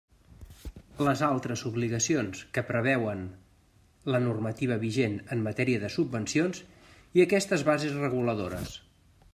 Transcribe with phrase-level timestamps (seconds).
[1.07, 3.21] Les altres obligacions que preveuen
[4.15, 6.65] la normativa vigent en matèria de subvencions
[7.21, 8.77] i aquestes bases reguladores.